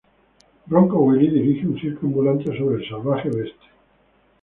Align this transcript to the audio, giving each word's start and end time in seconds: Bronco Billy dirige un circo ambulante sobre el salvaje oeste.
Bronco 0.65 1.05
Billy 1.05 1.29
dirige 1.29 1.67
un 1.67 1.77
circo 1.79 2.07
ambulante 2.07 2.45
sobre 2.57 2.77
el 2.83 2.89
salvaje 2.89 3.29
oeste. 3.29 3.67